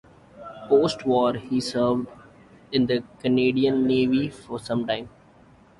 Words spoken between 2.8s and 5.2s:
the Canadian navy for some time.